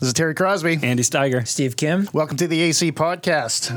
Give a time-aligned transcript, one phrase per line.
[0.00, 0.78] This is Terry Crosby.
[0.80, 1.44] Andy Steiger.
[1.44, 2.08] Steve Kim.
[2.12, 3.72] Welcome to the AC Podcast.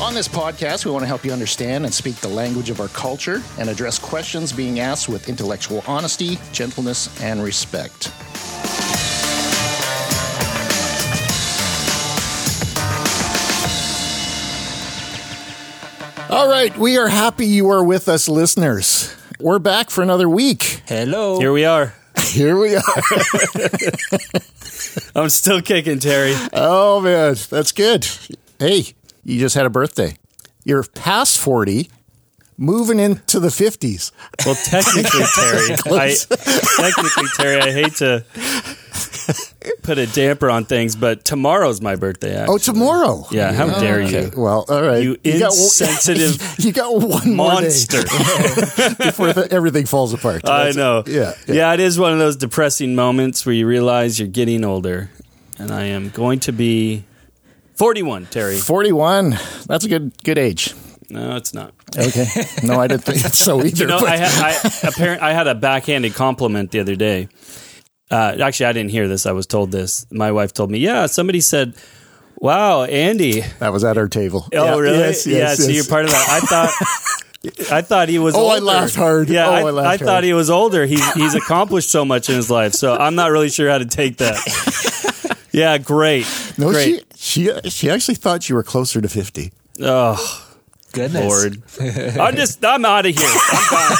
[0.00, 2.88] On this podcast, we want to help you understand and speak the language of our
[2.88, 8.10] culture and address questions being asked with intellectual honesty, gentleness, and respect.
[16.30, 19.14] All right, we are happy you are with us, listeners.
[19.40, 20.82] We're back for another week.
[20.86, 21.38] Hello.
[21.38, 21.94] Here we are.
[22.18, 22.82] Here we are.
[25.14, 26.34] I'm still kicking, Terry.
[26.52, 28.04] Oh man, that's good.
[28.58, 30.16] Hey, you just had a birthday.
[30.64, 31.88] You're past 40,
[32.56, 34.10] moving into the 50s.
[34.44, 35.04] Well, technically,
[35.36, 36.16] Terry, I,
[36.76, 38.24] technically, Terry, I hate to
[39.82, 42.36] put a damper on things, but tomorrow's my birthday.
[42.36, 42.54] Oh, actually.
[42.54, 43.26] Oh, tomorrow.
[43.30, 44.32] Yeah, how oh, dare Okay, you?
[44.36, 45.02] Well, all right.
[45.02, 48.02] You got- insensitive you got one monster.
[48.98, 50.48] before the, everything falls apart.
[50.48, 51.02] I know.
[51.06, 51.54] Yeah, yeah.
[51.54, 51.74] yeah.
[51.74, 55.10] it is one of those depressing moments where you realize you're getting older,
[55.58, 57.04] and I am going to be
[57.74, 58.58] 41, Terry.
[58.58, 59.38] 41.
[59.66, 60.74] That's a good good age.
[61.10, 61.72] No, it's not.
[61.96, 62.26] Okay.
[62.62, 63.84] No, I didn't think so either.
[63.84, 67.28] You know, I, ha- I apparent I had a backhanded compliment the other day.
[68.10, 69.26] Uh, actually, I didn't hear this.
[69.26, 70.06] I was told this.
[70.10, 71.74] My wife told me, "Yeah, somebody said,
[72.36, 74.46] wow, Andy." that was at our table.
[74.54, 74.98] Oh, Yeah, really?
[74.98, 75.38] Yes, yeah.
[75.38, 76.26] yes, So you're part of that.
[76.30, 76.72] I thought.
[77.70, 78.34] I thought he was.
[78.34, 78.64] Oh, I older.
[78.64, 79.28] laughed hard.
[79.28, 80.24] Yeah, Oh, I, I laughed I thought hard.
[80.24, 80.86] he was older.
[80.86, 83.86] He's he's accomplished so much in his life, so I'm not really sure how to
[83.86, 85.34] take that.
[85.50, 86.24] Yeah, great.
[86.58, 87.04] No, great.
[87.16, 89.50] she she she actually thought you were closer to 50.
[89.80, 90.47] Oh
[90.98, 91.24] Goodness.
[91.24, 91.62] Lord,
[92.18, 93.28] I'm just I'm out of here.
[93.28, 93.96] I'm gone.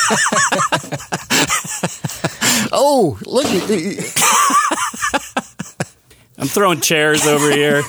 [2.70, 3.68] Oh, look at
[6.40, 7.78] I'm throwing chairs over here.
[7.78, 7.82] You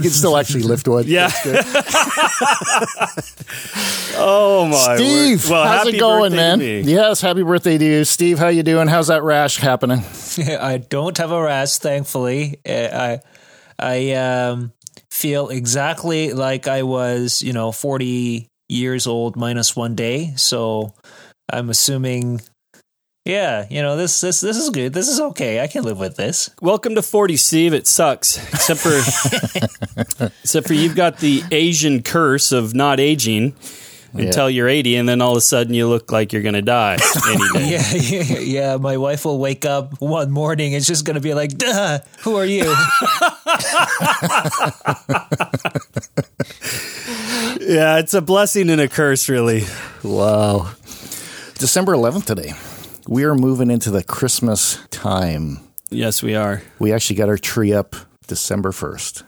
[0.00, 1.04] can still actually lift one.
[1.06, 1.30] Yeah.
[4.16, 5.50] oh my Steve, word.
[5.50, 6.58] Well, how's happy it going, birthday man?
[6.58, 6.80] to me.
[6.82, 8.38] Yes, happy birthday to you, Steve.
[8.38, 8.88] How you doing?
[8.88, 10.02] How's that rash happening?
[10.38, 12.60] I don't have a rash, thankfully.
[12.66, 13.20] Uh, I
[13.78, 14.72] I um,
[15.10, 20.32] feel exactly like I was, you know, 40 years old minus one day.
[20.36, 20.94] So
[21.50, 22.40] I'm assuming,
[23.24, 24.92] yeah, you know, this this this is good.
[24.92, 25.60] This is okay.
[25.60, 26.50] I can live with this.
[26.60, 27.74] Welcome to 40, Steve.
[27.74, 33.54] It sucks, except for except for you've got the Asian curse of not aging
[34.14, 36.62] until you're 80, and then all of a sudden you look like you're going to
[36.62, 36.96] die
[37.28, 37.70] any day.
[37.70, 38.76] Yeah, yeah, yeah.
[38.76, 40.72] My wife will wake up one morning.
[40.72, 42.72] It's just going to be like, Duh, who are you?
[47.60, 49.64] Yeah, it's a blessing and a curse, really.
[50.02, 50.72] Wow.
[51.54, 52.52] December 11th today.
[53.08, 55.60] We are moving into the Christmas time.
[55.88, 56.62] Yes, we are.
[56.78, 59.22] We actually got our tree up December 1st.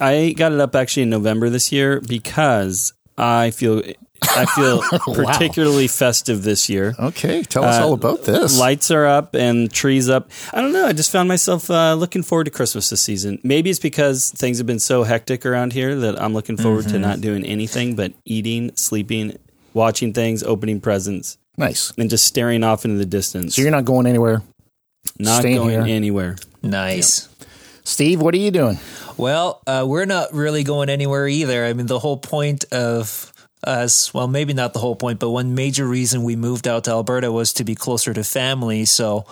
[0.00, 3.82] I got it up actually in November this year because I feel
[4.22, 4.82] I feel
[5.14, 6.94] particularly festive this year.
[6.98, 8.58] Okay, tell us Uh, all about this.
[8.58, 10.30] Lights are up and trees up.
[10.52, 10.86] I don't know.
[10.86, 13.38] I just found myself uh, looking forward to Christmas this season.
[13.42, 16.92] Maybe it's because things have been so hectic around here that I'm looking forward Mm-hmm.
[16.92, 19.38] to not doing anything but eating, sleeping,
[19.74, 21.92] watching things, opening presents, nice.
[21.98, 23.56] and just staring off into the distance.
[23.56, 24.42] So you're not going anywhere.
[25.18, 25.82] not staying going here.
[25.96, 26.36] anywhere.
[26.62, 27.28] nice.
[27.84, 28.78] Steve, what are you doing?
[29.16, 31.64] Well, uh, we're not really going anywhere either.
[31.66, 33.31] I mean, the whole point of
[33.64, 36.90] us, well, maybe not the whole point, but one major reason we moved out to
[36.90, 38.84] Alberta was to be closer to family.
[38.84, 39.24] So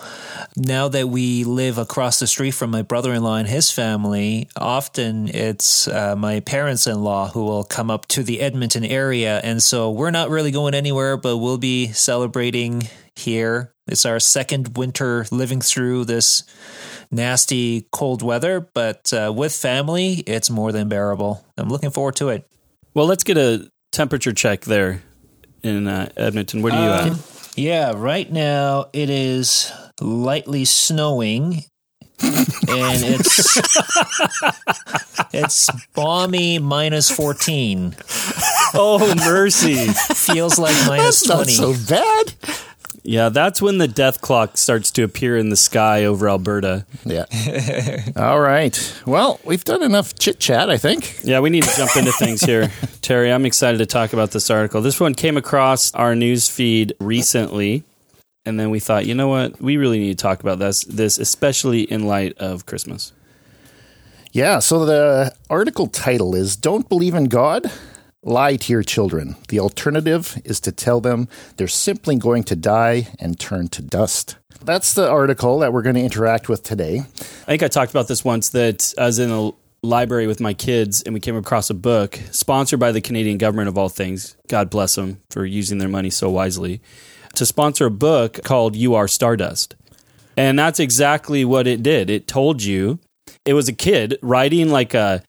[0.55, 4.49] now that we live across the street from my brother in law and his family,
[4.55, 9.39] often it's uh, my parents in law who will come up to the Edmonton area.
[9.43, 12.83] And so we're not really going anywhere, but we'll be celebrating
[13.15, 13.73] here.
[13.87, 16.43] It's our second winter living through this
[17.11, 21.45] nasty cold weather, but uh, with family, it's more than bearable.
[21.57, 22.47] I'm looking forward to it.
[22.93, 25.01] Well, let's get a temperature check there
[25.63, 26.61] in uh, Edmonton.
[26.61, 27.57] Where do you Uh, at?
[27.57, 31.63] Yeah, right now it is lightly snowing.
[32.23, 33.57] and it's
[35.33, 37.95] it's balmy minus 14
[38.75, 39.87] Oh, mercy.
[39.87, 42.33] feels like minus That's not 20 so bad.
[43.03, 46.85] Yeah, that's when the death clock starts to appear in the sky over Alberta.
[47.03, 47.25] Yeah.
[48.15, 49.01] all right.
[49.07, 51.23] Well, we've done enough chit chat, I think.
[51.23, 52.71] Yeah, we need to jump into things here.
[53.01, 54.81] Terry, I'm excited to talk about this article.
[54.81, 57.83] This one came across our news feed recently,
[58.45, 59.59] and then we thought, you know what?
[59.59, 63.13] We really need to talk about this, this especially in light of Christmas.
[64.31, 67.69] Yeah, so the article title is Don't Believe in God?
[68.23, 69.35] Lie to your children.
[69.47, 71.27] The alternative is to tell them
[71.57, 74.35] they're simply going to die and turn to dust.
[74.63, 76.99] That's the article that we're going to interact with today.
[76.99, 77.03] I
[77.45, 79.51] think I talked about this once that I was in a
[79.81, 83.69] library with my kids and we came across a book sponsored by the Canadian government
[83.69, 84.37] of all things.
[84.47, 86.79] God bless them for using their money so wisely.
[87.33, 89.75] to sponsor a book called You Are Stardust.
[90.37, 92.11] And that's exactly what it did.
[92.11, 92.99] It told you
[93.45, 95.23] it was a kid writing like a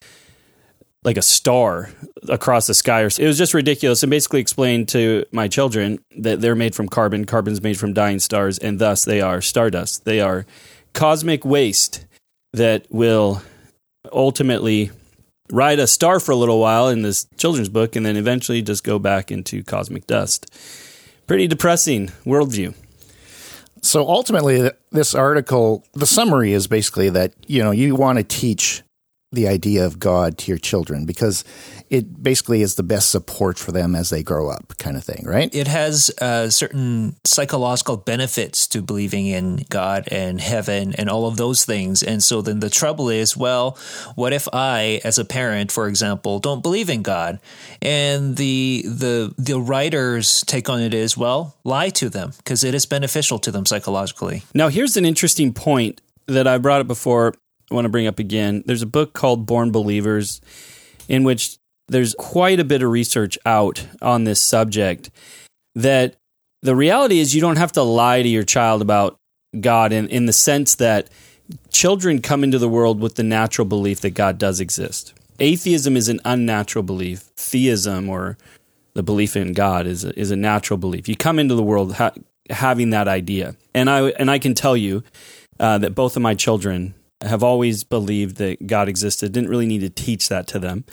[1.05, 1.91] like a star
[2.29, 3.03] across the sky.
[3.03, 6.89] Or it was just ridiculous and basically explained to my children that they're made from
[6.89, 10.05] carbon, carbon's made from dying stars, and thus they are stardust.
[10.05, 10.47] They are
[10.93, 12.07] cosmic waste
[12.53, 13.43] that will
[14.13, 14.91] ultimately
[15.51, 18.85] ride a star for a little while in this children's book and then eventually just
[18.85, 20.47] go back into cosmic dust.
[21.27, 22.75] Pretty depressing worldview.
[23.83, 28.83] So ultimately, this article, the summary is basically that, you know, you want to teach
[29.33, 31.45] the idea of God to your children because
[31.89, 35.25] it basically is the best support for them as they grow up, kind of thing,
[35.27, 35.55] right?
[35.55, 41.37] It has uh, certain psychological benefits to believing in God and heaven and all of
[41.37, 42.03] those things.
[42.03, 43.79] And so then the trouble is, well,
[44.15, 47.41] what if I, as a parent, for example, don't believe in God?
[47.81, 52.75] And the the the writers take on it is, well, lie to them because it
[52.75, 54.43] is beneficial to them psychologically.
[54.55, 57.35] Now, here's an interesting point that I brought up before I
[57.75, 58.63] want to bring up again.
[58.67, 60.41] There's a book called Born Believers
[61.09, 61.59] in which
[61.89, 65.11] there's quite a bit of research out on this subject
[65.75, 66.17] that
[66.63, 69.19] the reality is you don't have to lie to your child about
[69.61, 71.09] God in, in the sense that
[71.71, 75.13] children come into the world with the natural belief that God does exist.
[75.39, 77.21] Atheism is an unnatural belief.
[77.37, 78.39] Theism or
[78.95, 81.09] the belief in God is a, is a natural belief.
[81.09, 82.13] You come into the world ha-
[82.51, 83.57] having that idea.
[83.75, 85.03] And I and I can tell you
[85.59, 89.33] uh, that both of my children have always believed that God existed.
[89.33, 90.85] Didn't really need to teach that to them.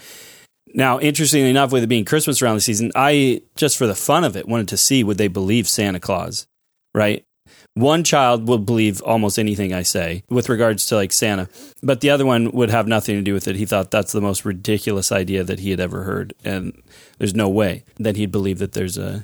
[0.74, 4.24] Now, interestingly enough, with it being Christmas around the season, I just for the fun
[4.24, 6.48] of it wanted to see would they believe Santa Claus,
[6.94, 7.26] right?
[7.74, 11.48] One child will believe almost anything I say with regards to like Santa,
[11.82, 13.56] but the other one would have nothing to do with it.
[13.56, 16.82] He thought that's the most ridiculous idea that he had ever heard, and
[17.18, 19.24] there's no way that he'd believe that there's a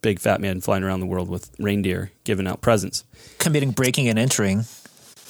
[0.00, 3.04] big fat man flying around the world with reindeer giving out presents,
[3.38, 4.64] committing breaking and entering.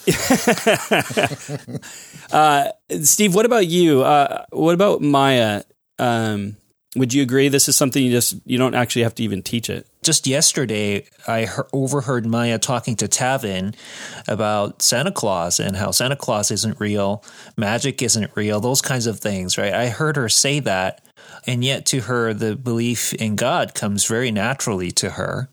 [2.33, 2.69] uh,
[3.03, 4.03] Steve, what about you?
[4.03, 5.63] Uh, what about Maya?
[5.99, 6.57] Um,
[6.97, 9.69] would you agree this is something you just you don't actually have to even teach
[9.69, 9.87] it?
[10.03, 13.75] Just yesterday, I he- overheard Maya talking to Tavin
[14.27, 17.23] about Santa Claus and how Santa Claus isn't real,
[17.57, 19.59] magic isn't real, those kinds of things.
[19.59, 19.75] Right?
[19.75, 21.05] I heard her say that,
[21.47, 25.51] and yet to her, the belief in God comes very naturally to her.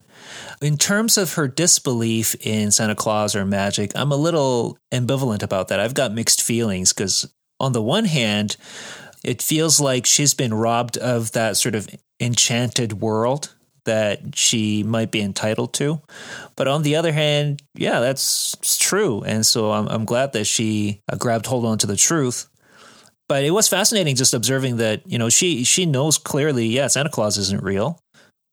[0.62, 5.68] In terms of her disbelief in Santa Claus or magic, I'm a little ambivalent about
[5.68, 5.80] that.
[5.80, 8.58] I've got mixed feelings because, on the one hand,
[9.24, 11.90] it feels like she's been robbed of that sort of
[12.20, 13.54] enchanted world
[13.86, 16.02] that she might be entitled to.
[16.56, 19.22] But on the other hand, yeah, that's true.
[19.22, 22.50] And so I'm, I'm glad that she uh, grabbed hold on to the truth.
[23.28, 27.10] But it was fascinating just observing that, you know, she she knows clearly, yeah, Santa
[27.10, 28.00] Claus isn't real,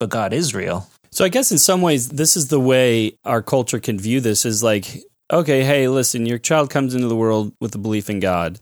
[0.00, 0.88] but God is real.
[1.12, 4.44] So I guess in some ways, this is the way our culture can view this:
[4.46, 4.86] is like,
[5.30, 8.58] okay, hey, listen, your child comes into the world with a belief in God.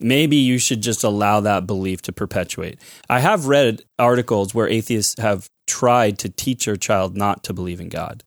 [0.00, 2.80] Maybe you should just allow that belief to perpetuate.
[3.10, 7.80] I have read articles where atheists have tried to teach their child not to believe
[7.80, 8.22] in God.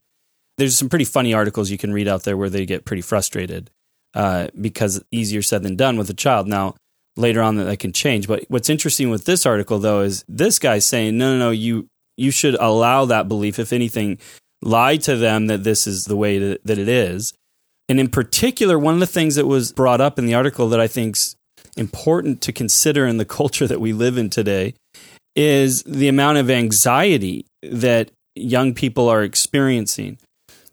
[0.58, 3.70] There's some pretty funny articles you can read out there where they get pretty frustrated
[4.12, 6.46] uh, because easier said than done with a child.
[6.46, 6.74] Now,
[7.16, 8.28] later on, that, that can change.
[8.28, 11.88] But what's interesting with this article, though, is this guy's saying, no, no, no, you
[12.22, 13.58] you should allow that belief.
[13.58, 14.18] If anything,
[14.62, 17.34] lie to them that this is the way to, that it is.
[17.88, 20.80] And in particular, one of the things that was brought up in the article that
[20.80, 21.36] I think's
[21.76, 24.74] important to consider in the culture that we live in today
[25.34, 30.18] is the amount of anxiety that young people are experiencing.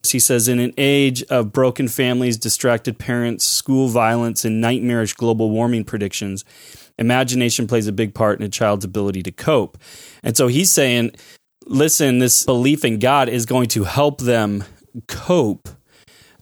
[0.08, 5.50] He says, in an age of broken families, distracted parents, school violence, and nightmarish global
[5.50, 6.46] warming predictions,
[6.98, 9.78] imagination plays a big part in a child's ability to cope.
[10.24, 11.12] And so he's saying,
[11.70, 14.66] listen, this belief in God is going to help them
[15.08, 15.70] cope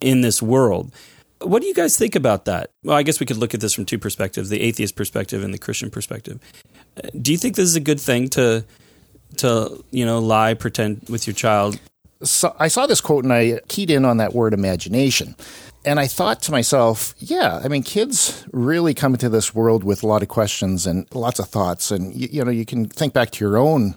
[0.02, 0.94] in this world.
[1.42, 2.72] What do you guys think about that?
[2.84, 5.54] Well, I guess we could look at this from two perspectives the atheist perspective and
[5.54, 6.40] the Christian perspective.
[6.98, 8.66] Uh, do you think this is a good thing to,
[9.38, 11.80] to you know, lie, pretend with your child?
[12.24, 15.36] So I saw this quote and I keyed in on that word imagination.
[15.86, 20.02] And I thought to myself, yeah, I mean, kids really come into this world with
[20.02, 21.92] a lot of questions and lots of thoughts.
[21.92, 23.96] And, you, you know, you can think back to your own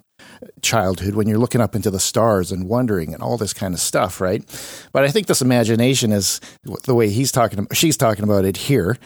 [0.62, 3.80] childhood when you're looking up into the stars and wondering and all this kind of
[3.80, 4.44] stuff, right?
[4.92, 6.40] But I think this imagination is
[6.85, 8.97] the way he's talking, she's talking about it here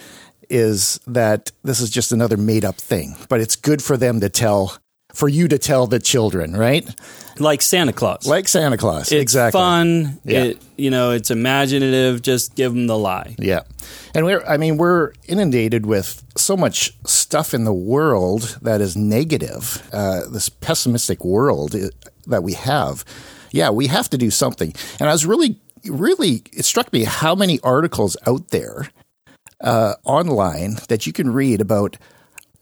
[0.50, 4.29] is that this is just another made up thing, but it's good for them to
[4.29, 4.79] tell
[5.14, 6.88] for you to tell the children, right?
[7.38, 8.26] Like Santa Claus.
[8.26, 9.11] Like Santa Claus.
[9.11, 9.59] It's exactly.
[9.59, 10.21] fun.
[10.25, 10.44] Yeah.
[10.44, 12.23] It, you know, it's imaginative.
[12.23, 13.35] Just give them the lie.
[13.38, 13.62] Yeah.
[14.14, 18.97] And we're, I mean, we're inundated with so much stuff in the world that is
[18.97, 21.75] negative, uh, this pessimistic world
[22.26, 23.04] that we have.
[23.54, 24.75] yeah, we have to do something.
[24.99, 28.88] And I was really, really, it struck me how many articles out there
[29.61, 31.97] uh, online that you can read about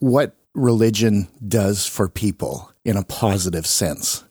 [0.00, 4.24] what religion does for people in a positive sense.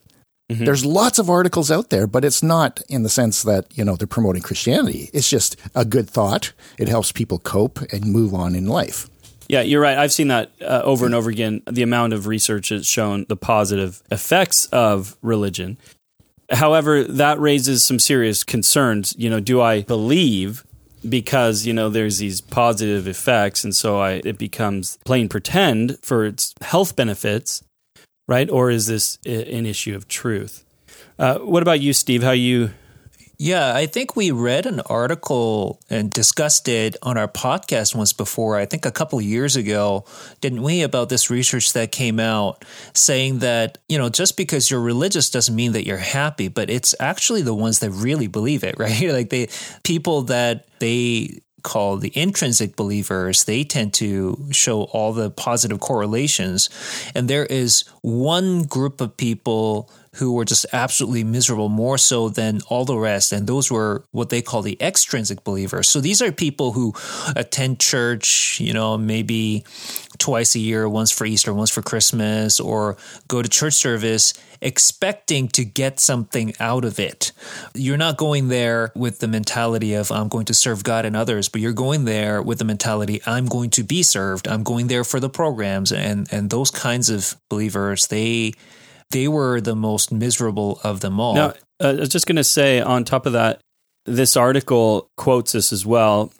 [0.51, 0.65] Mm-hmm.
[0.65, 3.95] There's lots of articles out there, but it's not in the sense that, you know,
[3.95, 5.09] they're promoting Christianity.
[5.13, 6.51] It's just a good thought.
[6.77, 9.09] It helps people cope and move on in life.
[9.47, 9.97] Yeah, you're right.
[9.97, 11.61] I've seen that uh, over and over again.
[11.69, 15.77] The amount of research has shown the positive effects of religion.
[16.49, 19.15] However, that raises some serious concerns.
[19.17, 20.65] You know, do I believe
[21.07, 26.25] because you know there's these positive effects, and so I it becomes plain pretend for
[26.25, 27.63] its health benefits,
[28.27, 28.49] right?
[28.49, 30.63] Or is this an issue of truth?
[31.17, 32.23] Uh, what about you, Steve?
[32.23, 32.71] How you
[33.41, 38.55] yeah, I think we read an article and discussed it on our podcast once before,
[38.55, 40.05] I think a couple years ago,
[40.41, 44.79] didn't we, about this research that came out saying that, you know, just because you're
[44.79, 48.75] religious doesn't mean that you're happy, but it's actually the ones that really believe it,
[48.77, 49.09] right?
[49.09, 49.49] like they
[49.83, 56.69] people that they call the intrinsic believers, they tend to show all the positive correlations.
[57.15, 62.59] And there is one group of people who were just absolutely miserable, more so than
[62.67, 63.31] all the rest.
[63.31, 65.87] And those were what they call the extrinsic believers.
[65.87, 66.93] So these are people who
[67.35, 69.63] attend church, you know, maybe
[70.17, 72.97] twice a year, once for Easter, once for Christmas, or
[73.29, 77.31] go to church service expecting to get something out of it.
[77.73, 81.49] You're not going there with the mentality of, I'm going to serve God and others,
[81.49, 84.47] but you're going there with the mentality, I'm going to be served.
[84.47, 85.91] I'm going there for the programs.
[85.91, 88.53] And, and those kinds of believers, they,
[89.11, 91.35] they were the most miserable of them all.
[91.35, 93.61] Now, uh, I was just going to say, on top of that,
[94.05, 96.31] this article quotes this as well.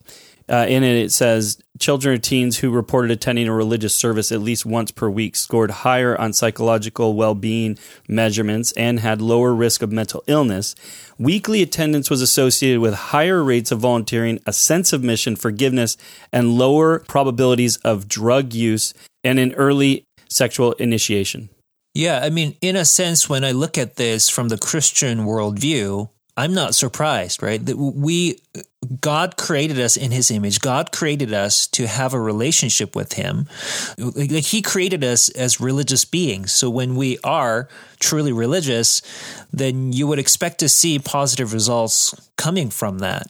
[0.49, 4.41] Uh, in it, it says children or teens who reported attending a religious service at
[4.41, 9.81] least once per week scored higher on psychological well being measurements and had lower risk
[9.81, 10.75] of mental illness.
[11.17, 15.95] Weekly attendance was associated with higher rates of volunteering, a sense of mission, forgiveness,
[16.33, 21.49] and lower probabilities of drug use and an early sexual initiation.
[21.93, 26.09] Yeah, I mean, in a sense, when I look at this from the Christian worldview,
[26.37, 27.63] I'm not surprised, right?
[27.65, 28.39] That we,
[29.01, 30.61] God created us in his image.
[30.61, 33.47] God created us to have a relationship with him.
[33.97, 36.53] Like he created us as religious beings.
[36.53, 37.67] So when we are
[37.99, 39.01] truly religious,
[39.51, 43.27] then you would expect to see positive results coming from that.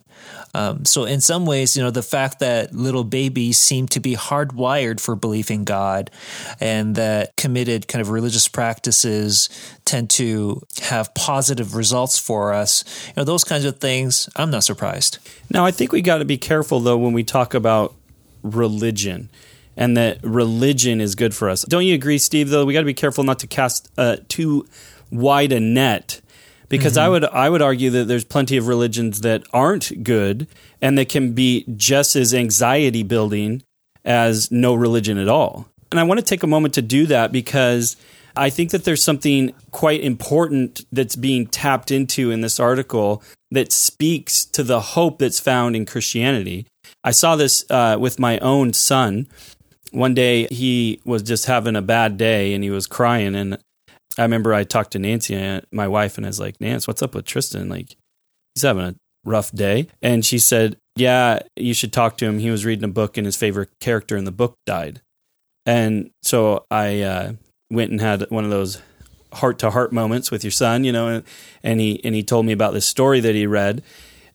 [0.53, 4.15] Um, so in some ways, you know, the fact that little babies seem to be
[4.15, 6.11] hardwired for belief in God
[6.59, 9.49] and that committed kind of religious practices
[9.85, 14.63] tend to have positive results for us, you know, those kinds of things, I'm not
[14.63, 15.19] surprised.
[15.49, 17.93] Now, I think we got to be careful though when we talk about
[18.43, 19.29] religion
[19.77, 21.63] and that religion is good for us.
[21.63, 22.49] Don't you agree, Steve?
[22.49, 24.67] Though we got to be careful not to cast uh, too
[25.11, 26.21] wide a net
[26.71, 27.05] because mm-hmm.
[27.05, 30.47] I would I would argue that there's plenty of religions that aren't good
[30.81, 33.61] and that can be just as anxiety building
[34.03, 35.67] as no religion at all.
[35.91, 37.97] And I want to take a moment to do that because
[38.35, 43.73] I think that there's something quite important that's being tapped into in this article that
[43.73, 46.65] speaks to the hope that's found in Christianity.
[47.03, 49.27] I saw this uh, with my own son.
[49.91, 53.57] One day he was just having a bad day and he was crying, and
[54.17, 57.15] I remember I talked to Nancy, my wife, and I was like, Nance, what's up
[57.15, 57.69] with Tristan?
[57.69, 57.95] Like,
[58.53, 59.87] he's having a rough day.
[60.01, 62.39] And she said, Yeah, you should talk to him.
[62.39, 65.01] He was reading a book and his favorite character in the book died.
[65.65, 67.33] And so I uh,
[67.69, 68.81] went and had one of those
[69.33, 71.23] heart to heart moments with your son, you know, and,
[71.63, 73.83] and he and he told me about this story that he read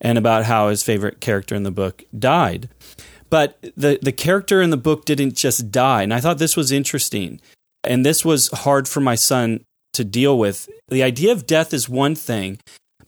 [0.00, 2.68] and about how his favorite character in the book died.
[3.28, 6.72] But the the character in the book didn't just die, and I thought this was
[6.72, 7.40] interesting.
[7.86, 9.64] And this was hard for my son
[9.94, 10.68] to deal with.
[10.88, 12.58] The idea of death is one thing,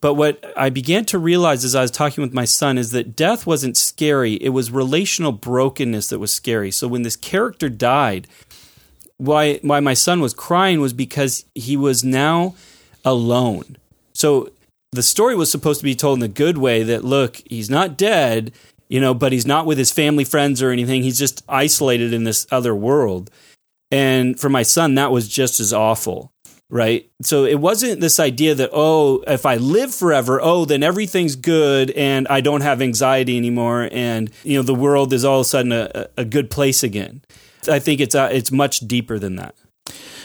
[0.01, 3.17] but what I began to realize as I was talking with my son is that
[3.17, 6.71] death wasn't scary, it was relational brokenness that was scary.
[6.71, 8.29] So when this character died,
[9.17, 12.55] why why my son was crying was because he was now
[13.05, 13.77] alone.
[14.15, 14.51] So
[14.93, 17.99] the story was supposed to be told in the good way that look, he's not
[17.99, 18.53] dead,
[18.89, 21.03] you know, but he's not with his family friends or anything.
[21.03, 23.31] He's just isolated in this other world.
[23.91, 26.33] And for my son, that was just as awful.
[26.71, 27.11] Right.
[27.23, 31.91] So it wasn't this idea that, oh, if I live forever, oh, then everything's good
[31.93, 33.89] and I don't have anxiety anymore.
[33.91, 37.23] And, you know, the world is all of a sudden a, a good place again.
[37.71, 39.55] I think it's, uh, it's much deeper than that.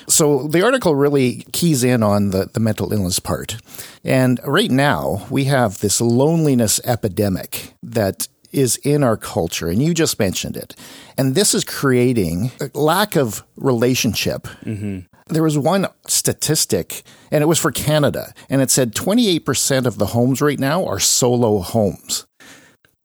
[0.09, 3.55] So the article really keys in on the, the mental illness part.
[4.03, 9.93] And right now, we have this loneliness epidemic that is in our culture, and you
[9.93, 10.75] just mentioned it.
[11.17, 14.43] And this is creating a lack of relationship.
[14.63, 14.99] Mm-hmm.
[15.27, 20.07] There was one statistic, and it was for Canada, and it said 28% of the
[20.07, 22.25] homes right now are solo homes.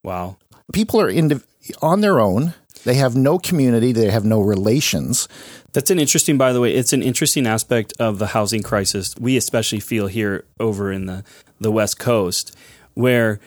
[0.03, 0.37] Wow.
[0.73, 1.45] People are indiv-
[1.81, 2.55] on their own.
[2.85, 3.93] They have no community.
[3.93, 5.29] They have no relations.
[5.73, 9.15] That's an interesting, by the way, it's an interesting aspect of the housing crisis.
[9.19, 11.25] We especially feel here over in the,
[11.61, 12.57] the West Coast,
[12.95, 13.41] where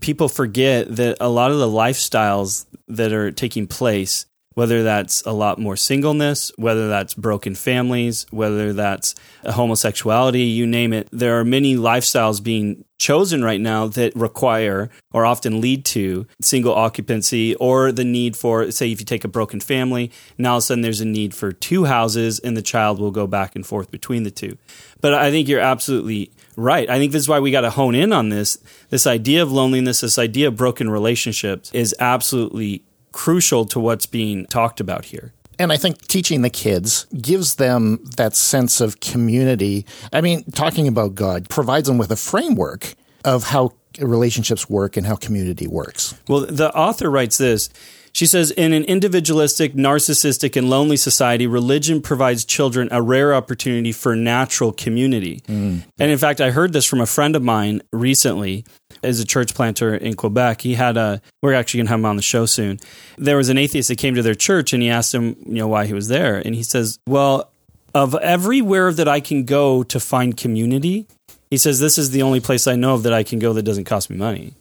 [0.00, 5.32] people forget that a lot of the lifestyles that are taking place, whether that's a
[5.32, 11.44] lot more singleness, whether that's broken families, whether that's homosexuality, you name it, there are
[11.44, 17.92] many lifestyles being chosen right now that require or often lead to single occupancy or
[17.92, 20.82] the need for, say, if you take a broken family, now all of a sudden
[20.82, 24.24] there's a need for two houses and the child will go back and forth between
[24.24, 24.58] the two.
[25.00, 26.90] But I think you're absolutely right.
[26.90, 28.58] I think this is why we got to hone in on this.
[28.90, 34.44] This idea of loneliness, this idea of broken relationships is absolutely crucial to what's being
[34.46, 35.32] talked about here.
[35.58, 39.86] And I think teaching the kids gives them that sense of community.
[40.12, 45.06] I mean, talking about God provides them with a framework of how relationships work and
[45.06, 46.14] how community works.
[46.28, 47.70] Well, the author writes this.
[48.18, 53.92] She says, in an individualistic, narcissistic, and lonely society, religion provides children a rare opportunity
[53.92, 55.40] for natural community.
[55.46, 55.88] Mm-hmm.
[56.00, 58.64] And in fact, I heard this from a friend of mine recently
[59.04, 60.62] as a church planter in Quebec.
[60.62, 62.80] He had a, we're actually going to have him on the show soon.
[63.18, 65.68] There was an atheist that came to their church and he asked him, you know,
[65.68, 66.38] why he was there.
[66.44, 67.52] And he says, well,
[67.94, 71.06] of everywhere that I can go to find community,
[71.52, 73.62] he says, this is the only place I know of that I can go that
[73.62, 74.54] doesn't cost me money.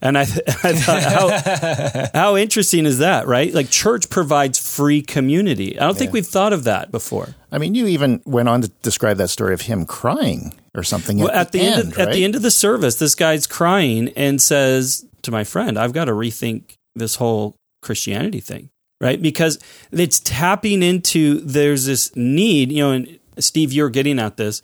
[0.00, 3.52] And I, I thought, how, how interesting is that, right?
[3.52, 5.78] Like church provides free community.
[5.78, 7.34] I don't think we've thought of that before.
[7.50, 11.18] I mean, you even went on to describe that story of him crying or something
[11.18, 14.40] Well, at, the, end, of, at the end of the service, this guy's crying and
[14.40, 19.20] says to my friend, "I've got to rethink this whole Christianity thing." Right?
[19.20, 19.58] Because
[19.92, 24.62] it's tapping into there's this need, you know, and Steve, you're getting at this,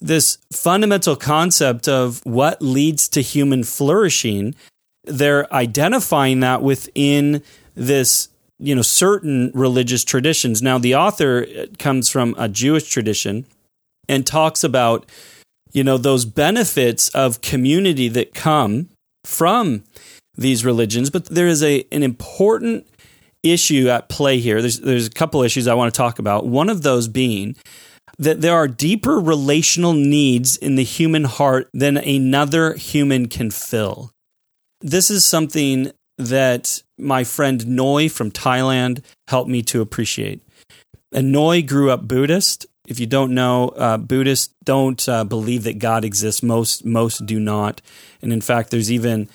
[0.00, 4.54] this fundamental concept of what leads to human flourishing.
[5.04, 7.42] They're identifying that within
[7.74, 8.28] this,
[8.58, 10.62] you know, certain religious traditions.
[10.62, 13.46] Now, the author uh, comes from a Jewish tradition
[14.08, 15.06] and talks about
[15.72, 18.88] you know those benefits of community that come
[19.24, 19.84] from
[20.36, 22.86] these religions but there is a an important
[23.42, 26.68] issue at play here there's there's a couple issues I want to talk about one
[26.68, 27.56] of those being
[28.18, 34.10] that there are deeper relational needs in the human heart than another human can fill
[34.80, 40.42] this is something that my friend Noi from Thailand helped me to appreciate
[41.12, 42.66] and Noi grew up Buddhist.
[42.86, 46.42] If you don't know, uh, Buddhists don't uh, believe that God exists.
[46.42, 47.82] Most most do not,
[48.22, 49.28] and in fact, there's even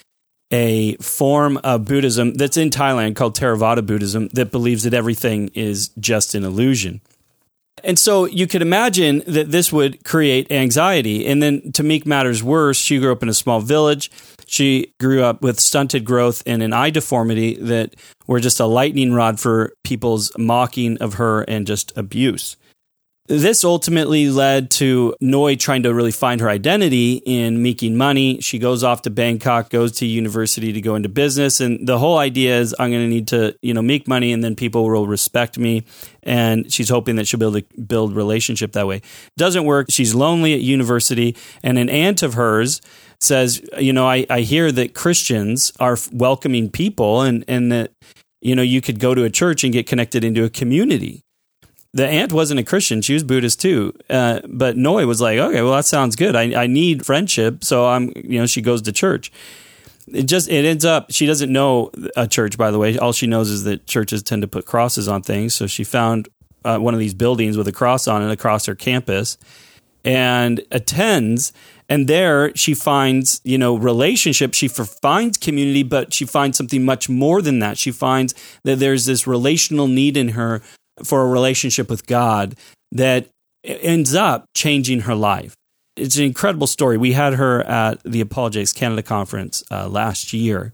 [0.52, 5.90] a form of Buddhism that's in Thailand called Theravada Buddhism that believes that everything is
[6.00, 7.02] just an illusion.
[7.84, 11.26] And so you could imagine that this would create anxiety.
[11.26, 14.12] And then to make matters worse, she grew up in a small village.
[14.46, 17.96] She grew up with stunted growth and an eye deformity that
[18.28, 22.58] were just a lightning rod for people's mocking of her and just abuse.
[23.32, 28.42] This ultimately led to Noi trying to really find her identity in making money.
[28.42, 32.18] She goes off to Bangkok, goes to university to go into business, and the whole
[32.18, 35.08] idea is I'm going to need to, you know, make money and then people will
[35.08, 35.86] respect me.
[36.24, 39.02] And she's hoping that she'll be able to build relationship that way.
[39.38, 39.88] Doesn't work.
[39.90, 42.82] She's lonely at university, and an aunt of hers
[43.22, 47.94] says, you know, I, I hear that Christians are welcoming people and, and that,
[48.42, 51.24] you know, you could go to a church and get connected into a community
[51.94, 53.94] the aunt wasn't a Christian; she was Buddhist too.
[54.10, 56.36] Uh, but Noi was like, "Okay, well, that sounds good.
[56.36, 59.32] I, I need friendship, so I'm." You know, she goes to church.
[60.08, 62.58] It just it ends up she doesn't know a church.
[62.58, 65.54] By the way, all she knows is that churches tend to put crosses on things.
[65.54, 66.30] So she found
[66.64, 69.38] uh, one of these buildings with a cross on it across her campus,
[70.06, 71.52] and attends.
[71.90, 74.54] And there she finds, you know, relationship.
[74.54, 77.78] She finds community, but she finds something much more than that.
[77.78, 80.62] She finds that there's this relational need in her
[81.04, 82.56] for a relationship with God
[82.92, 83.28] that
[83.64, 85.56] ends up changing her life.
[85.96, 86.98] It's an incredible story.
[86.98, 90.74] We had her at the Apologetics Canada conference uh, last year.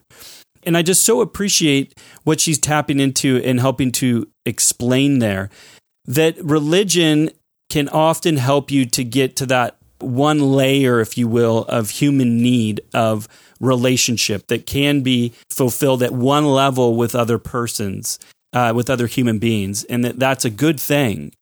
[0.64, 5.50] And I just so appreciate what she's tapping into and helping to explain there
[6.06, 7.32] that religion
[7.70, 12.42] can often help you to get to that one layer, if you will, of human
[12.42, 13.28] need of
[13.60, 18.20] relationship that can be fulfilled at one level with other persons
[18.54, 21.34] uh, with other human beings, and that that's a good thing.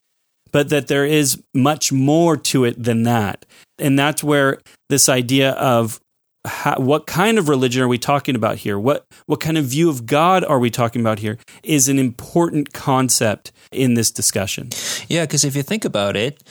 [0.52, 3.46] But that there is much more to it than that,
[3.78, 6.00] and that's where this idea of
[6.46, 8.80] how, what kind of religion are we talking about here?
[8.80, 11.38] What what kind of view of God are we talking about here?
[11.64, 14.70] Is an important concept in this discussion.
[15.08, 16.42] Yeah, because if you think about it,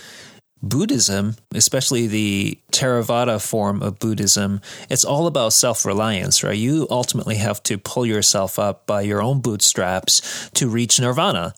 [0.69, 6.57] Buddhism, especially the Theravada form of Buddhism, it's all about self reliance, right?
[6.57, 11.55] You ultimately have to pull yourself up by your own bootstraps to reach nirvana.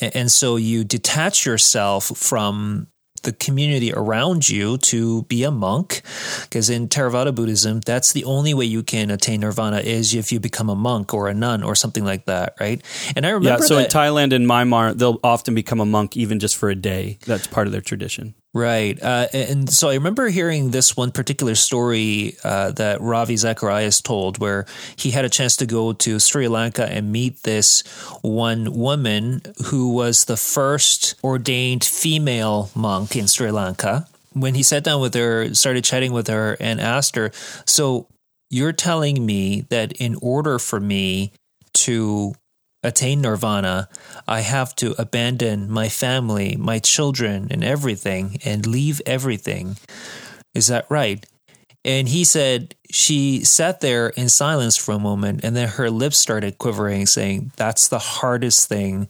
[0.00, 2.88] And so you detach yourself from
[3.20, 6.02] the community around you to be a monk
[6.42, 10.40] because in theravada buddhism that's the only way you can attain nirvana is if you
[10.40, 12.82] become a monk or a nun or something like that right?
[13.16, 16.38] And i remember yeah so in thailand and myanmar they'll often become a monk even
[16.38, 17.18] just for a day.
[17.26, 19.00] That's part of their tradition Right.
[19.00, 24.38] Uh, and so I remember hearing this one particular story uh, that Ravi Zacharias told
[24.38, 24.66] where
[24.96, 27.82] he had a chance to go to Sri Lanka and meet this
[28.20, 34.08] one woman who was the first ordained female monk in Sri Lanka.
[34.32, 37.30] When he sat down with her, started chatting with her, and asked her,
[37.64, 38.08] So
[38.50, 41.32] you're telling me that in order for me
[41.74, 42.34] to
[42.82, 43.88] attain nirvana,
[44.26, 49.76] I have to abandon my family, my children, and everything and leave everything.
[50.54, 51.24] Is that right?
[51.84, 56.18] And he said she sat there in silence for a moment and then her lips
[56.18, 59.08] started quivering, saying, That's the hardest thing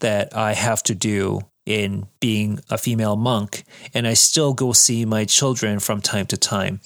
[0.00, 3.64] that I have to do in being a female monk.
[3.92, 6.80] And I still go see my children from time to time.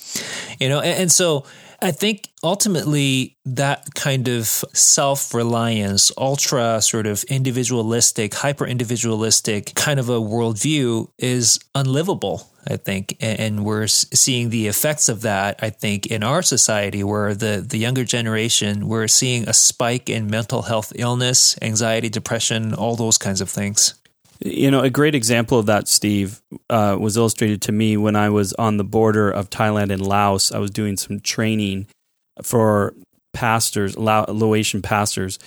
[0.59, 1.45] You know, and, and so
[1.83, 9.99] I think ultimately that kind of self reliance, ultra sort of individualistic, hyper individualistic kind
[9.99, 12.47] of a worldview is unlivable.
[12.69, 15.59] I think, and we're seeing the effects of that.
[15.63, 20.29] I think in our society, where the the younger generation, we're seeing a spike in
[20.29, 23.95] mental health illness, anxiety, depression, all those kinds of things.
[24.43, 28.31] You know, a great example of that, Steve, uh, was illustrated to me when I
[28.31, 30.51] was on the border of Thailand and Laos.
[30.51, 31.87] I was doing some training
[32.43, 32.95] for
[33.33, 35.39] pastors, Lao- Laotian pastors.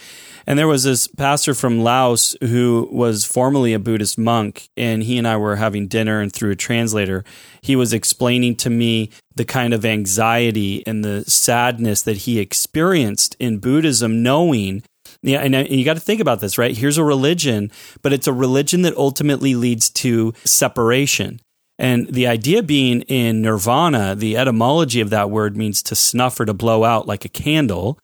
[0.46, 5.18] And there was this pastor from Laos who was formerly a Buddhist monk, and he
[5.18, 7.24] and I were having dinner, and through a translator,
[7.62, 13.36] he was explaining to me the kind of anxiety and the sadness that he experienced
[13.40, 14.84] in Buddhism, knowing
[15.24, 16.78] yeah, and, uh, and you got to think about this, right?
[16.78, 21.40] Here's a religion, but it's a religion that ultimately leads to separation.
[21.80, 26.46] And the idea being in nirvana, the etymology of that word means to snuff or
[26.46, 27.98] to blow out like a candle.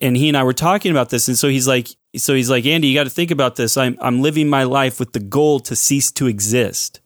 [0.00, 1.26] And he and I were talking about this.
[1.26, 3.76] And so he's like, so he's like, Andy, you got to think about this.
[3.76, 7.00] I'm, I'm living my life with the goal to cease to exist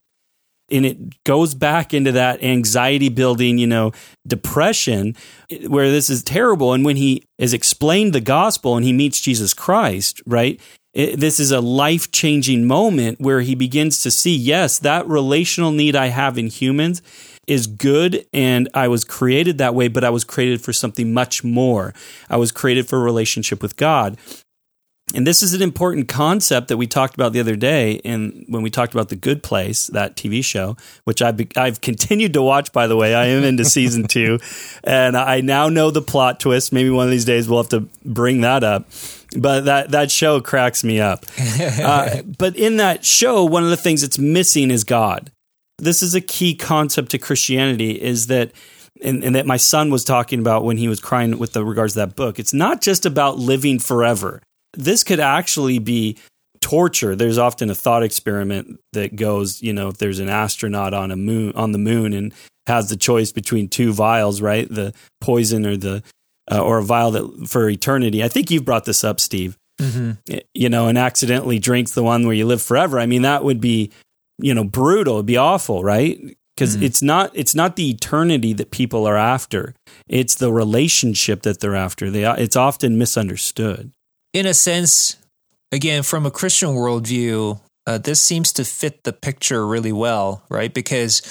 [0.70, 3.92] and it goes back into that anxiety building, you know,
[4.26, 5.14] depression
[5.66, 6.72] where this is terrible.
[6.72, 10.61] And when he is explained the gospel and he meets Jesus Christ, right?
[10.92, 15.70] It, this is a life changing moment where he begins to see, yes, that relational
[15.70, 17.02] need I have in humans
[17.46, 21.42] is good and I was created that way, but I was created for something much
[21.42, 21.94] more.
[22.28, 24.18] I was created for a relationship with God.
[25.12, 28.62] And this is an important concept that we talked about the other day, and when
[28.62, 32.72] we talked about the Good Place, that TV show, which I've I've continued to watch.
[32.72, 34.38] By the way, I am into season two,
[34.84, 36.72] and I now know the plot twist.
[36.72, 38.86] Maybe one of these days we'll have to bring that up.
[39.36, 41.24] But that that show cracks me up.
[41.80, 45.30] Uh, but in that show, one of the things that's missing is God.
[45.78, 48.00] This is a key concept to Christianity.
[48.00, 48.52] Is that
[49.02, 51.94] and, and, that my son was talking about when he was crying with the regards
[51.94, 52.38] to that book.
[52.38, 54.42] It's not just about living forever
[54.74, 56.16] this could actually be
[56.61, 57.16] torture.
[57.16, 61.16] There's often a thought experiment that goes, you know, if there's an astronaut on a
[61.16, 62.35] moon on the moon and
[62.66, 64.68] has the choice between two vials, right?
[64.68, 66.02] The poison or the
[66.50, 68.22] uh, or a vial that for eternity.
[68.22, 69.56] I think you've brought this up, Steve.
[69.80, 70.38] Mm-hmm.
[70.52, 73.00] You know, and accidentally drinks the one where you live forever.
[73.00, 73.90] I mean, that would be,
[74.38, 75.14] you know, brutal.
[75.14, 76.20] It'd be awful, right?
[76.54, 76.85] Because mm-hmm.
[76.85, 79.74] it's not it's not the eternity that people are after.
[80.06, 82.11] It's the relationship that they're after.
[82.11, 83.92] They it's often misunderstood
[84.32, 85.16] in a sense,
[85.72, 90.72] again, from a Christian worldview, uh, this seems to fit the picture really well, right?
[90.72, 91.22] Because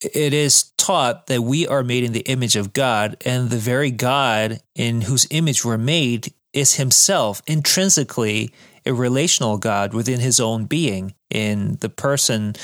[0.00, 3.90] it is taught that we are made in the image of God, and the very
[3.90, 8.52] God in whose image we're made is himself intrinsically
[8.84, 12.54] a relational God within his own being in the person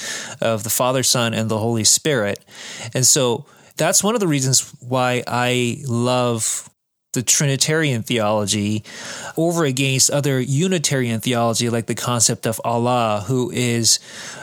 [0.40, 2.44] of the Father, Son, and the Holy Spirit.
[2.94, 6.68] And so that's one of the reasons why I love
[7.12, 8.83] the Trinitarian theology
[9.37, 13.98] over against other Unitarian theology, like the concept of Allah, who is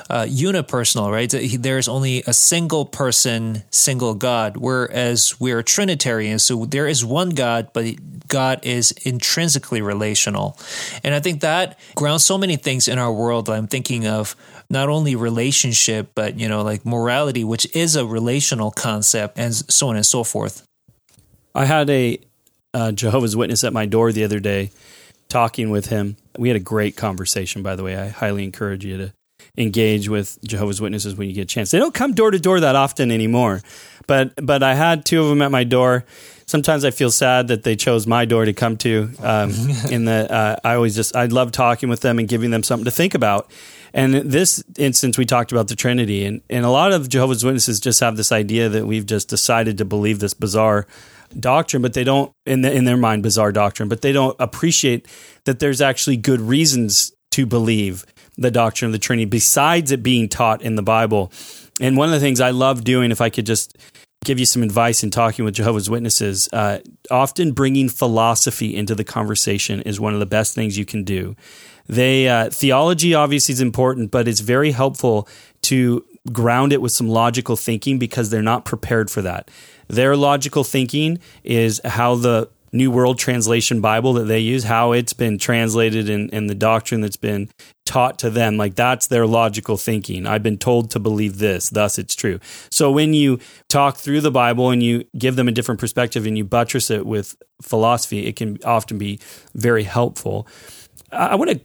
[0.10, 1.34] uh, unipersonal, right?
[1.60, 6.39] There's only a single person, single God, whereas we're Trinitarian.
[6.39, 7.86] So there is one God, but
[8.27, 10.58] God is intrinsically relational.
[11.03, 13.49] And I think that grounds so many things in our world.
[13.49, 14.36] I'm thinking of
[14.69, 19.89] not only relationship, but, you know, like morality, which is a relational concept, and so
[19.89, 20.63] on and so forth.
[21.55, 22.19] I had a
[22.73, 24.71] uh, Jehovah's Witness at my door the other day,
[25.27, 26.17] talking with him.
[26.38, 27.95] We had a great conversation, by the way.
[27.95, 29.13] I highly encourage you to
[29.58, 31.71] engage with Jehovah's Witnesses when you get a chance.
[31.71, 33.62] They don't come door to door that often anymore,
[34.08, 36.05] but but I had two of them at my door.
[36.45, 39.12] Sometimes I feel sad that they chose my door to come to.
[39.21, 39.51] Um,
[39.91, 42.86] in the uh, I always just I love talking with them and giving them something
[42.86, 43.51] to think about.
[43.93, 47.43] And in this instance, we talked about the Trinity, and, and a lot of Jehovah's
[47.43, 50.86] Witnesses just have this idea that we've just decided to believe this bizarre
[51.37, 55.07] doctrine, but they don't in the, in their mind bizarre doctrine, but they don't appreciate
[55.45, 58.05] that there's actually good reasons to believe
[58.37, 61.31] the doctrine of the Trinity besides it being taught in the Bible.
[61.81, 63.77] And one of the things I love doing, if I could just
[64.25, 69.03] give you some advice in talking with Jehovah's Witnesses, uh, often bringing philosophy into the
[69.03, 71.35] conversation is one of the best things you can do.
[71.87, 75.27] They uh, theology obviously is important, but it's very helpful
[75.63, 79.49] to ground it with some logical thinking because they're not prepared for that.
[79.89, 85.13] Their logical thinking is how the New World Translation Bible that they use, how it's
[85.13, 87.49] been translated and, in the doctrine that's been
[87.86, 88.58] taught to them.
[88.58, 90.28] Like that's their logical thinking.
[90.28, 92.39] I've been told to believe this, thus it's true.
[92.69, 96.38] So when you talk through the Bible and you give them a different perspective and
[96.38, 99.19] you buttress it with philosophy, it can often be
[99.56, 100.47] very helpful.
[101.12, 101.60] I, I want to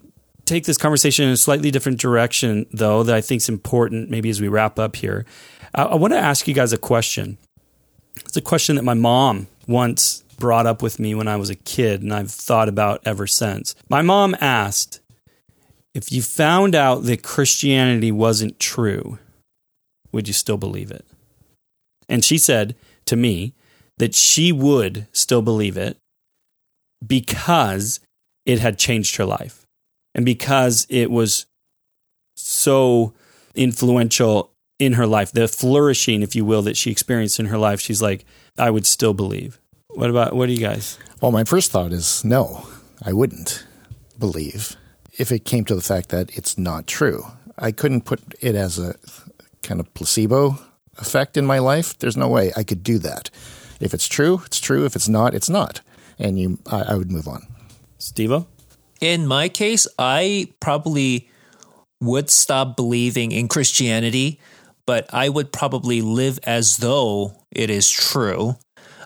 [0.47, 4.31] take this conversation in a slightly different direction, though, that I think is important, maybe
[4.31, 5.27] as we wrap up here.
[5.75, 7.37] I, I want to ask you guys a question.
[8.16, 11.55] It's a question that my mom once brought up with me when I was a
[11.55, 13.74] kid, and I've thought about ever since.
[13.88, 15.00] My mom asked
[15.94, 19.18] if you found out that Christianity wasn't true,
[20.12, 21.05] would you still believe it?
[22.09, 22.74] And she said
[23.07, 23.55] to me
[23.98, 25.96] that she would still believe it
[27.07, 28.00] because
[28.44, 29.64] it had changed her life
[30.14, 31.46] and because it was
[32.37, 33.14] so
[33.55, 37.81] influential in her life, the flourishing, if you will, that she experienced in her life,
[37.81, 38.25] she's like,
[38.59, 39.61] I would still believe.
[39.89, 40.99] What about what do you guys?
[41.21, 42.67] Well, my first thought is no,
[43.03, 43.65] I wouldn't
[44.19, 44.77] believe
[45.19, 47.25] if it came to the fact that it's not true.
[47.57, 48.97] I couldn't put it as a
[49.63, 50.59] kind of placebo
[50.99, 51.97] effect in my life.
[51.99, 53.31] There's no way I could do that.
[53.81, 54.85] If it's true, it's true.
[54.85, 55.81] If it's not, it's not.
[56.19, 57.47] And you, I, I would move on.
[57.99, 58.33] Steve
[59.01, 61.29] In my case, I probably
[62.01, 64.41] would stop believing in Christianity,
[64.87, 68.57] but I would probably live as though it is true,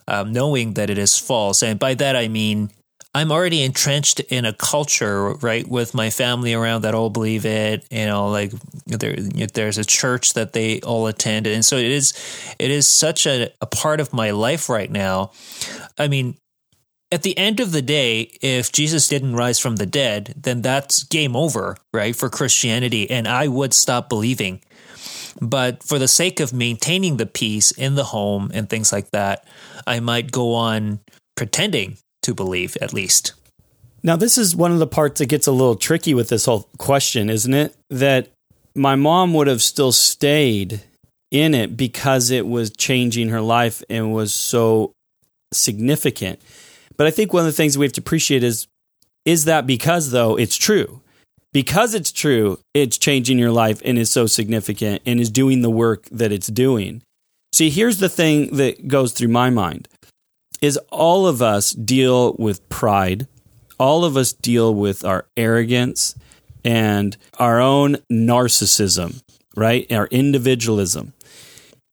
[0.06, 1.62] um, knowing that it is false.
[1.62, 2.70] And by that, I mean,
[3.14, 7.86] I'm already entrenched in a culture, right, with my family around that all believe it.
[7.90, 8.52] You know, like
[8.86, 12.12] there, there's a church that they all attend, and so it is.
[12.58, 15.32] It is such a, a part of my life right now.
[15.98, 16.36] I mean,
[17.10, 21.02] at the end of the day, if Jesus didn't rise from the dead, then that's
[21.04, 24.60] game over, right, for Christianity, and I would stop believing.
[25.40, 29.46] But for the sake of maintaining the peace in the home and things like that,
[29.86, 31.00] I might go on
[31.36, 33.34] pretending to believe at least.
[34.02, 36.68] Now, this is one of the parts that gets a little tricky with this whole
[36.78, 37.76] question, isn't it?
[37.90, 38.28] That
[38.74, 40.82] my mom would have still stayed
[41.30, 44.92] in it because it was changing her life and was so
[45.52, 46.40] significant.
[46.96, 48.66] But I think one of the things we have to appreciate is
[49.24, 51.02] is that because though it's true?
[51.52, 55.70] Because it's true, it's changing your life and is so significant and is doing the
[55.70, 57.02] work that it's doing.
[57.52, 59.88] See, here's the thing that goes through my mind
[60.60, 63.26] is all of us deal with pride.
[63.78, 66.16] All of us deal with our arrogance
[66.64, 69.22] and our own narcissism,
[69.56, 69.90] right?
[69.92, 71.14] Our individualism.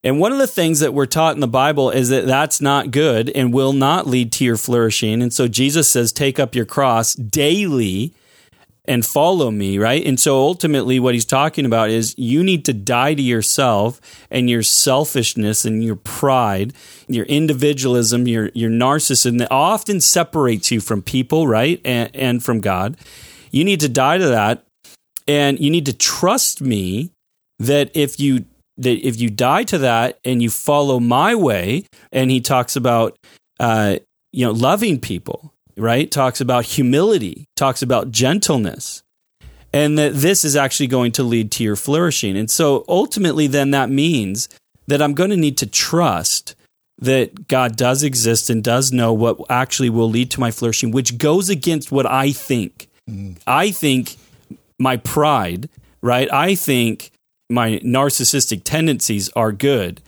[0.03, 2.91] And one of the things that we're taught in the Bible is that that's not
[2.91, 5.21] good and will not lead to your flourishing.
[5.21, 8.13] And so Jesus says, take up your cross daily
[8.87, 10.05] and follow me, right?
[10.05, 14.49] And so ultimately, what he's talking about is you need to die to yourself and
[14.49, 16.73] your selfishness and your pride,
[17.07, 21.81] your individualism, your, your narcissism that often separates you from people, right?
[21.85, 22.97] And, and from God.
[23.51, 24.65] You need to die to that.
[25.27, 27.11] And you need to trust me
[27.59, 28.45] that if you
[28.77, 33.17] that if you die to that and you follow my way, and he talks about,
[33.59, 33.97] uh,
[34.33, 36.09] you know, loving people, right?
[36.09, 39.03] Talks about humility, talks about gentleness,
[39.73, 42.37] and that this is actually going to lead to your flourishing.
[42.37, 44.47] And so ultimately, then that means
[44.87, 46.55] that I'm going to need to trust
[46.99, 51.17] that God does exist and does know what actually will lead to my flourishing, which
[51.17, 52.87] goes against what I think.
[53.09, 53.37] Mm.
[53.45, 54.15] I think
[54.79, 55.67] my pride,
[56.01, 56.31] right?
[56.31, 57.11] I think
[57.49, 60.01] my narcissistic tendencies are good.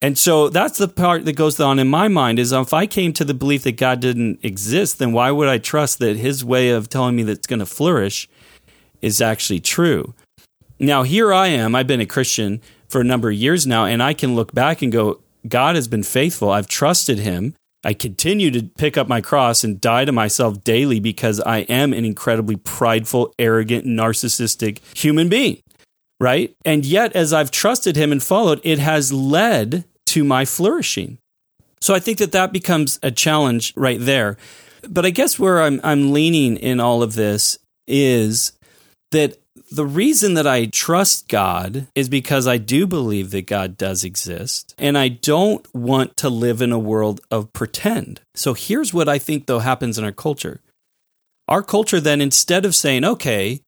[0.00, 3.12] And so that's the part that goes on in my mind is if I came
[3.14, 6.70] to the belief that God didn't exist, then why would I trust that his way
[6.70, 8.28] of telling me that it's going to flourish
[9.02, 10.14] is actually true?
[10.78, 11.74] Now, here I am.
[11.74, 14.82] I've been a Christian for a number of years now, and I can look back
[14.82, 16.50] and go, God has been faithful.
[16.50, 20.98] I've trusted him I continue to pick up my cross and die to myself daily
[20.98, 25.60] because I am an incredibly prideful, arrogant, narcissistic human being.
[26.20, 26.54] Right.
[26.64, 31.18] And yet, as I've trusted him and followed, it has led to my flourishing.
[31.80, 34.36] So I think that that becomes a challenge right there.
[34.88, 38.52] But I guess where I'm, I'm leaning in all of this is
[39.12, 39.38] that
[39.70, 44.74] the reason that I trust God is because I do believe that God does exist.
[44.78, 48.20] And I don't want to live in a world of pretend.
[48.34, 50.60] So here's what I think, though, happens in our culture.
[51.48, 53.60] Our culture, then, instead of saying, okay,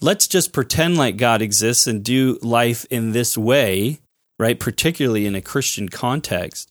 [0.00, 4.00] let's just pretend like God exists and do life in this way,
[4.38, 4.58] right?
[4.58, 6.70] Particularly in a Christian context,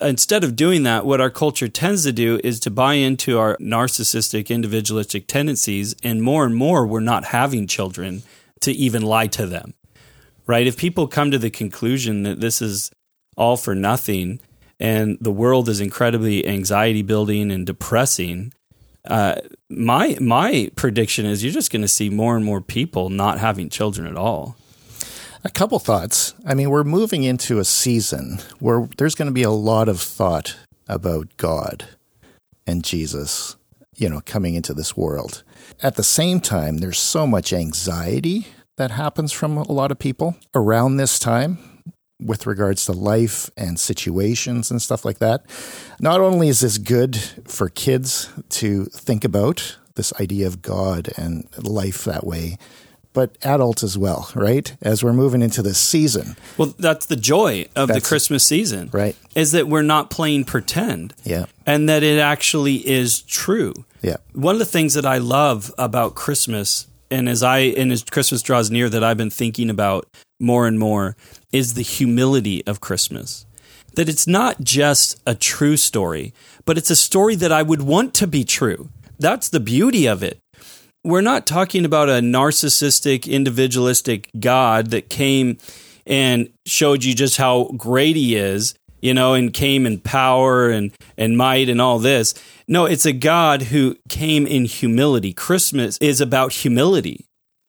[0.00, 3.56] instead of doing that, what our culture tends to do is to buy into our
[3.58, 5.94] narcissistic, individualistic tendencies.
[6.02, 8.22] And more and more, we're not having children
[8.60, 9.74] to even lie to them,
[10.46, 10.66] right?
[10.66, 12.90] If people come to the conclusion that this is
[13.36, 14.40] all for nothing
[14.80, 18.52] and the world is incredibly anxiety building and depressing,
[19.06, 23.38] uh, my my prediction is you're just going to see more and more people not
[23.38, 24.56] having children at all.
[25.44, 26.34] A couple thoughts.
[26.44, 30.00] I mean, we're moving into a season where there's going to be a lot of
[30.00, 30.56] thought
[30.88, 31.84] about God
[32.66, 33.56] and Jesus,
[33.94, 35.44] you know, coming into this world.
[35.82, 40.36] At the same time, there's so much anxiety that happens from a lot of people
[40.54, 41.75] around this time
[42.20, 45.44] with regards to life and situations and stuff like that.
[46.00, 51.46] Not only is this good for kids to think about this idea of God and
[51.62, 52.56] life that way,
[53.12, 54.74] but adults as well, right?
[54.82, 56.36] As we're moving into this season.
[56.58, 58.90] Well, that's the joy of That's- the Christmas season.
[58.92, 59.16] Right.
[59.34, 61.14] Is that we're not playing pretend.
[61.24, 61.46] Yeah.
[61.64, 63.72] And that it actually is true.
[64.02, 64.16] Yeah.
[64.34, 68.42] One of the things that I love about Christmas, and as I and as Christmas
[68.42, 70.06] draws near, that I've been thinking about
[70.40, 71.16] more and more,
[71.52, 73.46] is the humility of Christmas.
[73.94, 78.12] That it's not just a true story, but it's a story that I would want
[78.14, 78.90] to be true.
[79.18, 80.38] That's the beauty of it.
[81.02, 85.58] We're not talking about a narcissistic, individualistic God that came
[86.06, 90.92] and showed you just how great he is, you know, and came in power and,
[91.16, 92.34] and might and all this.
[92.68, 95.32] No, it's a God who came in humility.
[95.32, 97.26] Christmas is about humility.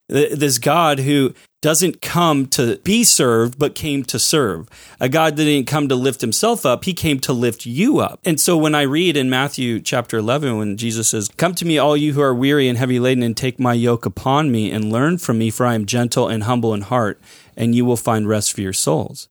[0.10, 4.70] This God who doesn't come to be served, but came to serve.
[5.00, 8.20] A God that didn't come to lift himself up, he came to lift you up.
[8.24, 11.78] And so when I read in Matthew chapter 11, when Jesus says, Come to me,
[11.78, 14.92] all you who are weary and heavy laden, and take my yoke upon me and
[14.92, 17.20] learn from me, for I am gentle and humble in heart,
[17.58, 19.28] and you will find rest for your souls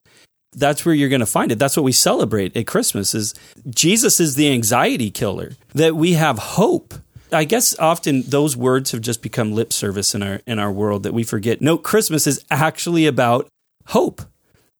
[0.56, 1.58] that's where you're going to find it.
[1.58, 3.34] That's what we celebrate at Christmas is
[3.68, 5.52] Jesus is the anxiety killer.
[5.74, 6.94] That we have hope.
[7.32, 11.02] I guess often those words have just become lip service in our in our world
[11.02, 11.60] that we forget.
[11.60, 13.48] No, Christmas is actually about
[13.88, 14.22] hope.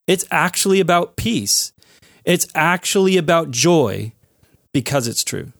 [0.06, 1.72] It's actually about peace.
[2.24, 4.12] It's actually about joy
[4.72, 5.52] because it's true.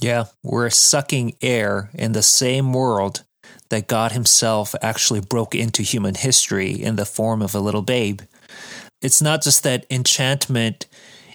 [0.00, 3.22] Yeah, we're sucking air in the same world
[3.68, 8.22] that God Himself actually broke into human history in the form of a little babe.
[9.02, 10.86] It's not just that enchantment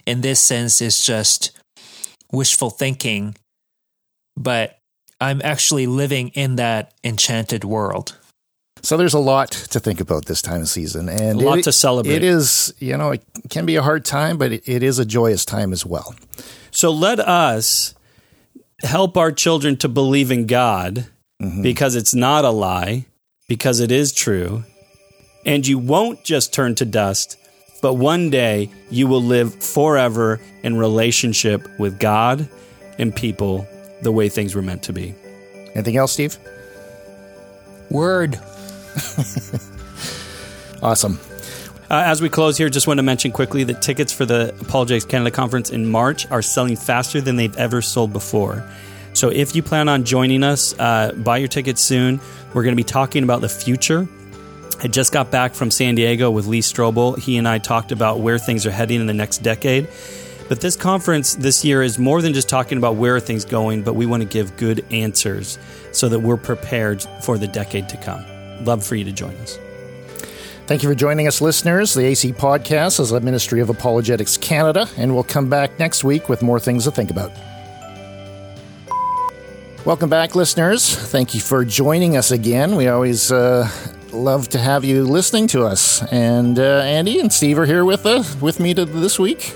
[0.06, 1.52] in this sense is just
[2.32, 3.36] wishful thinking,
[4.36, 4.78] but
[5.20, 8.16] I'm actually living in that enchanted world.
[8.82, 11.64] So there's a lot to think about this time of season, and A lot it-
[11.64, 12.14] to celebrate.
[12.14, 15.04] It is, you know, it can be a hard time, but it, it is a
[15.04, 16.14] joyous time as well.
[16.70, 17.94] So let us
[18.82, 21.06] help our children to believe in God
[21.42, 21.62] mm-hmm.
[21.62, 23.06] because it's not a lie,
[23.48, 24.64] because it is true.
[25.44, 27.36] And you won't just turn to dust,
[27.80, 32.48] but one day you will live forever in relationship with God
[32.98, 33.66] and people
[34.02, 35.14] the way things were meant to be.
[35.74, 36.38] Anything else, Steve?
[37.90, 38.40] Word.
[40.82, 41.18] Awesome.
[41.90, 45.06] Uh, as we close here, just want to mention quickly that tickets for the Apologetics
[45.06, 48.68] Canada Conference in March are selling faster than they've ever sold before.
[49.14, 52.20] So if you plan on joining us, uh, buy your tickets soon.
[52.52, 54.06] We're going to be talking about the future.
[54.80, 57.18] I just got back from San Diego with Lee Strobel.
[57.18, 59.88] He and I talked about where things are heading in the next decade.
[60.48, 63.82] But this conference this year is more than just talking about where are things going,
[63.82, 65.58] but we want to give good answers
[65.90, 68.24] so that we're prepared for the decade to come.
[68.64, 69.58] Love for you to join us.
[70.68, 71.94] Thank you for joining us, listeners.
[71.94, 76.28] The AC Podcast is a ministry of Apologetics Canada, and we'll come back next week
[76.28, 77.32] with more things to think about.
[79.84, 80.94] Welcome back, listeners.
[80.94, 82.76] Thank you for joining us again.
[82.76, 83.68] We always uh,
[84.12, 86.02] love to have you listening to us.
[86.12, 89.54] And uh, Andy and Steve are here with us, with me to this week.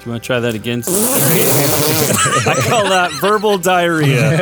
[0.00, 0.82] Do you want to try that again?
[0.86, 4.40] I call that verbal diarrhea.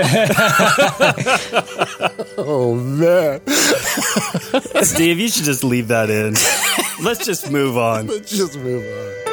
[2.39, 3.41] Oh man,
[4.85, 6.35] Steve, you should just leave that in.
[7.05, 8.07] Let's just move on.
[8.07, 9.32] let's just move on.